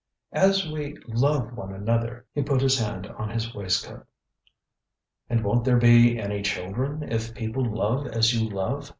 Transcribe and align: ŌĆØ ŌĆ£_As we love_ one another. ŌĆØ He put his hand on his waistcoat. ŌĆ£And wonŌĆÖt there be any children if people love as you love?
ŌĆØ 0.33 0.41
ŌĆ£_As 0.41 0.71
we 0.73 0.95
love_ 1.13 1.53
one 1.53 1.71
another. 1.71 2.25
ŌĆØ 2.31 2.33
He 2.33 2.41
put 2.41 2.61
his 2.61 2.79
hand 2.79 3.05
on 3.05 3.29
his 3.29 3.53
waistcoat. 3.53 4.03
ŌĆ£And 5.29 5.41
wonŌĆÖt 5.43 5.63
there 5.63 5.77
be 5.77 6.17
any 6.19 6.41
children 6.41 7.03
if 7.03 7.35
people 7.35 7.63
love 7.63 8.07
as 8.07 8.33
you 8.33 8.49
love? 8.49 8.89